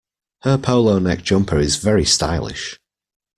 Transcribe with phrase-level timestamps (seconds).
[0.41, 2.79] Her polo neck jumper is very stylish